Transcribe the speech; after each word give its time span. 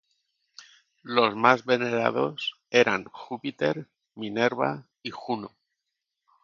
Los 1.03 1.35
más 1.35 1.63
venerados 1.63 2.55
eran 2.71 3.03
Júpiter, 3.05 3.87
Minerva 4.15 4.87
y 5.03 5.11
Juno. 5.11 5.51